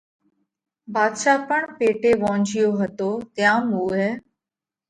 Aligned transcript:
ڀاڌشا 0.93 1.33
پڻ 1.47 1.61
پيٽي 1.77 2.11
وونجھِيو 2.21 2.69
هتو 2.79 3.09
تيام 3.35 3.63
اُوئہ 3.77 4.07